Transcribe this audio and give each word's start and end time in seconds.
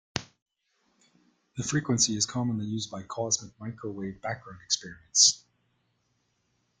The 1.57 1.63
frequency 1.63 2.15
is 2.15 2.25
commonly 2.25 2.65
used 2.65 2.89
by 2.89 3.03
cosmic 3.03 3.51
microwave 3.59 4.19
background 4.19 4.61
experiments. 4.65 5.45